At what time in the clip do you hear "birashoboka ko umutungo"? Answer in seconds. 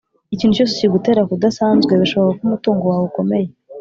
1.93-2.83